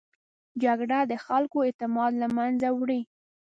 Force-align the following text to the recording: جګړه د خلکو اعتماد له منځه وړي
جګړه 0.63 0.99
د 1.11 1.13
خلکو 1.25 1.57
اعتماد 1.67 2.11
له 2.21 2.27
منځه 2.37 2.67
وړي 2.77 3.01